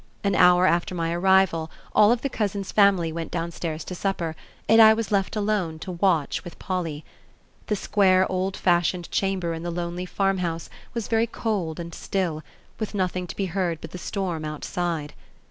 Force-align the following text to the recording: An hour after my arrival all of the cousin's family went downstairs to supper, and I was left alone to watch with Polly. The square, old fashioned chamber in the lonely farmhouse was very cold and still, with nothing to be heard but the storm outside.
An 0.23 0.33
hour 0.33 0.65
after 0.65 0.95
my 0.95 1.13
arrival 1.13 1.69
all 1.93 2.11
of 2.11 2.23
the 2.23 2.27
cousin's 2.27 2.71
family 2.71 3.11
went 3.11 3.29
downstairs 3.29 3.83
to 3.83 3.93
supper, 3.93 4.35
and 4.67 4.81
I 4.81 4.95
was 4.95 5.11
left 5.11 5.35
alone 5.35 5.77
to 5.77 5.91
watch 5.91 6.43
with 6.43 6.57
Polly. 6.57 7.05
The 7.67 7.75
square, 7.75 8.25
old 8.27 8.57
fashioned 8.57 9.11
chamber 9.11 9.53
in 9.53 9.61
the 9.61 9.69
lonely 9.69 10.07
farmhouse 10.07 10.71
was 10.95 11.07
very 11.07 11.27
cold 11.27 11.79
and 11.79 11.93
still, 11.93 12.41
with 12.79 12.95
nothing 12.95 13.27
to 13.27 13.35
be 13.35 13.45
heard 13.45 13.79
but 13.79 13.91
the 13.91 13.99
storm 13.99 14.43
outside. 14.43 15.13